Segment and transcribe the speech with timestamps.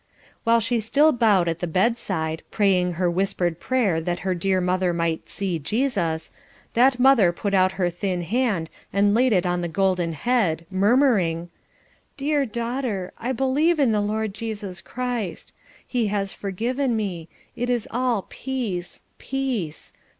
[0.45, 4.93] While she still bowed at the bedside, praying her whispered prayer that her dear mother
[4.93, 6.31] might "see Jesus,"
[6.73, 11.51] that mother put out her thin hand and laid it on the golden head, murmuring:
[12.17, 15.53] "Dear daughter, I believe in the Lord Jesus Christ;
[15.87, 17.29] He has forgiven me.
[17.55, 19.93] It is all peace, peace.